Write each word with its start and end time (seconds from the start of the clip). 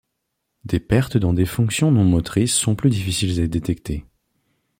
Des 0.65 0.79
pertes 0.79 1.17
dans 1.17 1.31
des 1.31 1.45
fonctions 1.45 1.91
non 1.91 2.03
motrices 2.03 2.55
sont 2.55 2.73
plus 2.75 2.89
difficiles 2.89 3.39
à 3.39 3.45
détecter. 3.45 4.03